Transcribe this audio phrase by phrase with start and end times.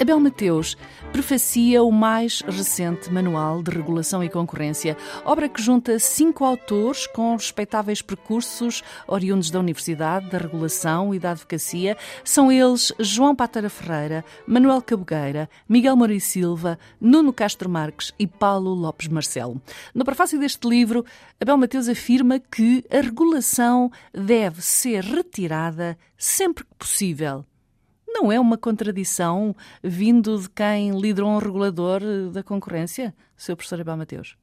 [0.00, 0.76] Abel Mateus
[1.12, 7.36] prefacia o mais recente Manual de Regulação e Concorrência, obra que junta cinco autores com
[7.36, 11.96] respeitáveis percursos oriundos da Universidade, da Regulação e da Advocacia.
[12.24, 18.74] São eles João Pátara Ferreira, Manuel Cabogueira, Miguel Moura Silva, Nuno Castro Marques e Paulo
[18.74, 19.62] Lopes Marcelo.
[19.94, 21.04] No prefácio deste livro,
[21.40, 27.44] Abel Mateus afirma que a regulação deve ser retirada sempre que possível
[28.14, 32.00] não é uma contradição vindo de quem liderou um regulador
[32.32, 33.56] da concorrência, Sr.
[33.56, 34.36] Professor Abel Mateus?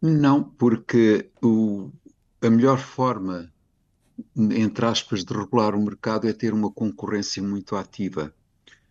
[0.00, 1.90] Não, porque o,
[2.42, 3.50] a melhor forma,
[4.36, 8.32] entre aspas, de regular o mercado é ter uma concorrência muito ativa.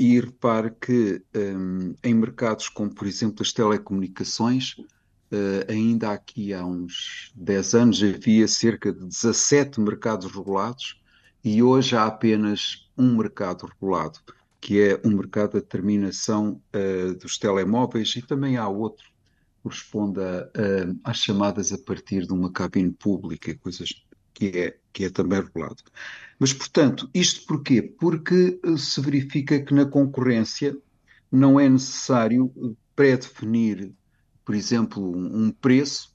[0.00, 6.64] E repare que um, em mercados como, por exemplo, as telecomunicações, uh, ainda aqui há
[6.64, 10.98] uns 10 anos havia cerca de 17 mercados regulados
[11.44, 14.18] e hoje há apenas um mercado regulado,
[14.60, 20.20] que é um mercado de determinação uh, dos telemóveis, e também há outro que corresponde
[20.20, 23.90] a, uh, às chamadas a partir de uma cabine pública, coisas
[24.32, 25.82] que é, que é também regulado.
[26.38, 27.80] Mas, portanto, isto porquê?
[27.82, 30.76] Porque eh, se verifica que na concorrência
[31.30, 32.52] não é necessário
[32.96, 33.92] pré-definir,
[34.44, 36.13] por exemplo, um preço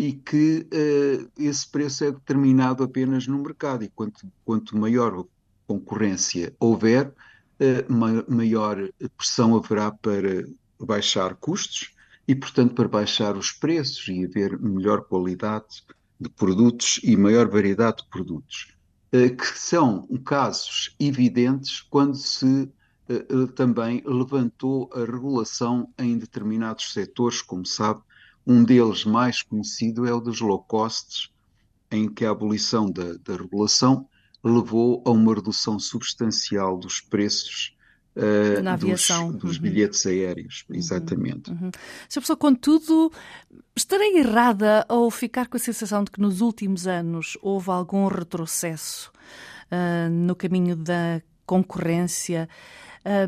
[0.00, 3.84] e que uh, esse preço é determinado apenas no mercado.
[3.84, 5.26] E quanto, quanto maior
[5.66, 8.78] concorrência houver, uh, ma maior
[9.18, 10.48] pressão haverá para
[10.80, 11.94] baixar custos
[12.26, 15.84] e, portanto, para baixar os preços e haver melhor qualidade
[16.18, 18.72] de produtos e maior variedade de produtos.
[19.12, 22.72] Uh, que são casos evidentes quando se
[23.56, 28.00] também levantou a regulação em determinados setores, como sabe,
[28.46, 31.30] um deles mais conhecido é o dos low costs,
[31.90, 34.06] em que a abolição da, da regulação
[34.42, 37.76] levou a uma redução substancial dos preços
[38.16, 39.32] uh, Na aviação.
[39.32, 39.62] dos, dos uhum.
[39.62, 40.76] bilhetes aéreos, uhum.
[40.76, 41.50] exatamente.
[41.50, 41.70] Uhum.
[42.08, 42.14] Sr.
[42.14, 43.12] Professor, contudo,
[43.76, 49.12] estarei errada ao ficar com a sensação de que nos últimos anos houve algum retrocesso
[49.70, 52.48] uh, no caminho da concorrência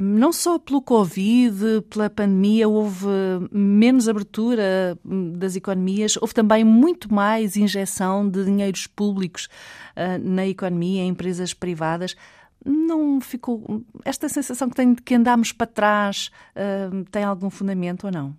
[0.01, 3.07] não só pelo Covid, pela pandemia, houve
[3.51, 9.49] menos abertura hum, das economias, houve também muito mais injeção de dinheiros públicos
[9.97, 12.15] ah, na economia, em empresas privadas.
[12.65, 13.83] Não ficou.
[14.05, 16.31] Esta sensação que tem de que andamos para trás
[17.11, 18.37] tem algum fundamento ou não?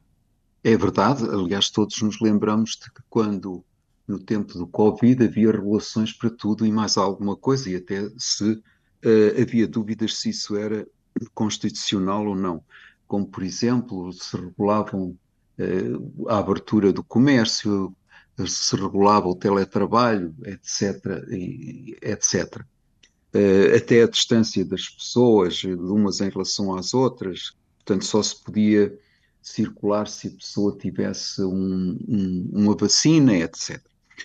[0.63, 3.65] É verdade, aliás, todos nos lembramos de que quando
[4.07, 8.51] no tempo do Covid havia regulações para tudo e mais alguma coisa, e até se
[8.53, 10.87] uh, havia dúvidas se isso era
[11.33, 12.63] constitucional ou não,
[13.07, 15.17] como por exemplo se regulavam
[15.57, 15.91] eh,
[16.27, 17.95] a abertura do comércio,
[18.47, 21.05] se regulava o teletrabalho, etc,
[22.01, 22.63] etc.
[23.33, 28.41] Eh, até a distância das pessoas, de umas em relação às outras, portanto só se
[28.43, 28.97] podia
[29.41, 33.81] circular se a pessoa tivesse um, um, uma vacina, etc.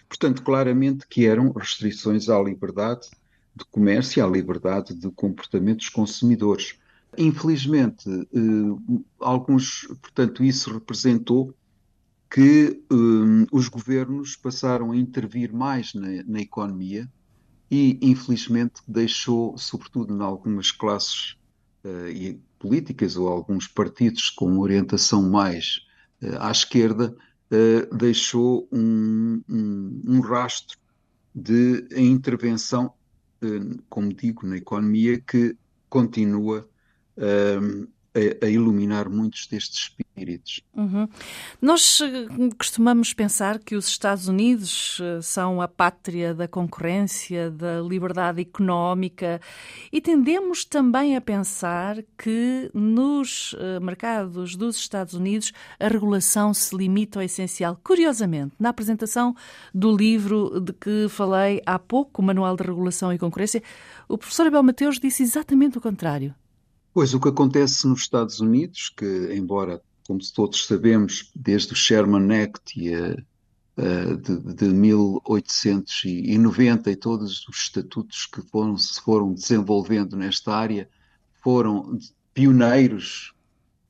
[0.08, 3.08] Portanto, claramente que eram restrições à liberdade
[3.54, 6.78] de comércio e à liberdade de comportamento dos consumidores.
[7.16, 11.54] Infelizmente, eh, alguns, portanto, isso representou
[12.30, 17.10] que um, os governos passaram a intervir mais na, na, economia
[17.70, 21.38] e, infelizmente, deixou, sobretudo em algumas classes
[21.84, 25.86] uh, políticas ou alguns partidos com orientação mais
[26.22, 27.16] uh, à esquerda,
[27.50, 30.78] uh, deixou um, um, um, rastro
[31.34, 32.92] de intervenção,
[33.88, 35.56] como digo, na economia que
[35.88, 36.68] continua
[38.14, 40.60] a, a, iluminar muitos destes espíritos.
[40.74, 41.08] Uhum.
[41.60, 47.80] Nós eh, costumamos pensar que os Estados Unidos eh, são a pátria da concorrência, da
[47.80, 49.40] liberdade económica
[49.92, 56.74] e tendemos também a pensar que nos eh, mercados dos Estados Unidos a regulação se
[56.74, 57.78] limita ao essencial.
[57.84, 59.36] Curiosamente, na apresentação
[59.72, 63.62] do livro de que falei há pouco, o Manual de Regulação e Concorrência,
[64.08, 66.34] o professor Abel Mateus disse exatamente o contrário.
[66.98, 72.42] Pois o que acontece nos Estados Unidos, que embora, como todos sabemos, desde o Sherman
[72.42, 73.16] Act e a,
[73.76, 80.90] a, de, de 1890 e todos os estatutos que foram, se foram desenvolvendo nesta área
[81.40, 82.00] foram
[82.34, 83.32] pioneiros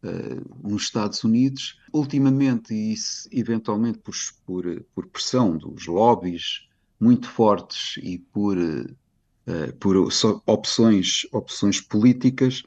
[0.02, 1.78] uh, nos Estados Unidos.
[1.90, 4.14] Ultimamente, e isso eventualmente por,
[4.44, 6.69] por, por pressão dos lobbies
[7.00, 8.94] muito fortes e por, uh,
[9.81, 12.64] por opções, opções políticas,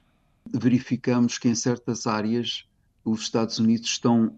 [0.54, 2.66] verificamos que em certas áreas
[3.04, 4.38] os Estados Unidos estão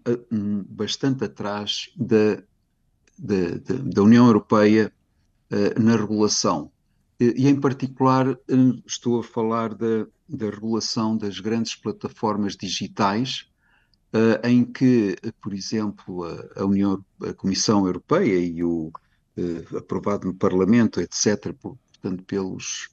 [0.70, 2.42] bastante atrás da,
[3.18, 4.92] da, da União Europeia
[5.52, 6.72] uh, na regulação.
[7.20, 8.38] E, em particular,
[8.86, 13.48] estou a falar da, da regulação das grandes plataformas digitais,
[14.14, 16.24] uh, em que, por exemplo,
[16.56, 18.92] a, União, a Comissão Europeia e o
[19.76, 22.90] aprovado no Parlamento, etc., portanto, pelos,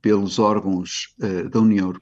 [0.00, 1.14] pelos órgãos
[1.50, 1.92] da União,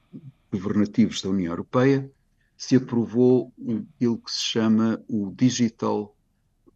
[0.53, 2.11] governativos da União Europeia,
[2.57, 6.15] se aprovou aquilo que se chama o Digital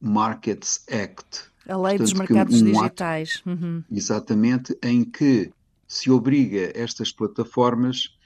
[0.01, 1.51] Markets Act.
[1.69, 3.41] A lei Portanto, dos mercados um digitais.
[3.41, 3.85] Ato, uhum.
[3.91, 5.51] Exatamente, em que
[5.87, 8.17] se obriga estas plataformas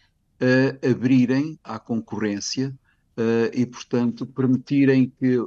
[0.41, 2.75] a abrirem à concorrência
[3.17, 5.39] uh, e, portanto, permitirem que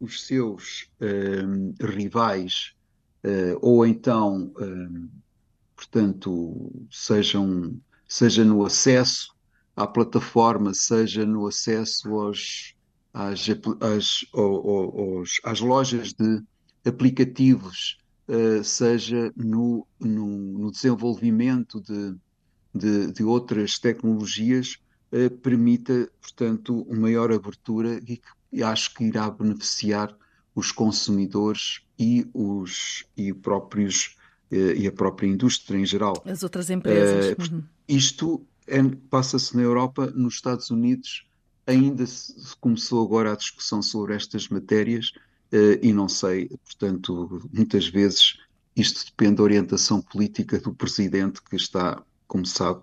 [0.00, 2.74] os seus uh, rivais
[3.24, 4.52] uh, ou então,
[5.76, 7.76] portanto, sejam,
[8.16, 9.34] seja no acesso
[9.74, 12.74] à plataforma, seja no acesso aos,
[13.12, 13.46] às,
[13.80, 16.42] às, aos, às lojas de
[16.84, 17.98] aplicativos,
[18.62, 22.16] seja no, no, no desenvolvimento de
[22.74, 24.78] de, de outras tecnologias
[25.12, 30.14] eh, permita, portanto, uma maior abertura e que acho que irá beneficiar
[30.54, 34.23] os consumidores e os e próprios eh,
[34.54, 36.22] e a própria indústria em geral.
[36.24, 37.26] As outras empresas.
[37.26, 37.62] Eh, uhum.
[37.88, 41.26] Isto é, passa-se na Europa, nos Estados Unidos
[41.66, 45.12] ainda se começou agora a discussão sobre estas matérias
[45.50, 48.38] eh, e não sei, portanto, muitas vezes
[48.76, 52.82] isto depende da orientação política do presidente que está como sabe,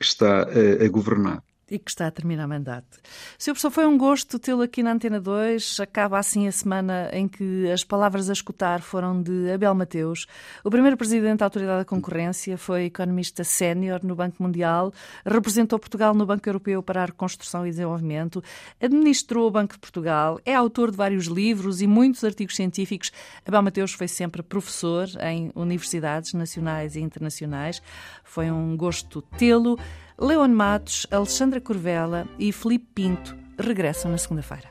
[0.00, 2.98] está a governar e que está a terminar mandato.
[3.38, 3.52] Sr.
[3.52, 5.80] Professor, foi um gosto tê-lo aqui na Antena 2.
[5.80, 10.26] Acaba assim a semana em que as palavras a escutar foram de Abel Mateus.
[10.64, 14.92] O primeiro presidente da Autoridade da Concorrência foi economista sénior no Banco Mundial,
[15.24, 18.42] representou Portugal no Banco Europeu para a Reconstrução e Desenvolvimento,
[18.80, 23.12] administrou o Banco de Portugal, é autor de vários livros e muitos artigos científicos.
[23.46, 27.82] Abel Mateus foi sempre professor em universidades nacionais e internacionais.
[28.24, 29.78] Foi um gosto tê-lo.
[30.20, 34.70] Leon Matos, Alexandra Corvella e Felipe Pinto regressam na segunda-feira.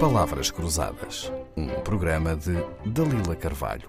[0.00, 2.54] Palavras Cruzadas, um programa de
[2.86, 3.86] Dalila Carvalho.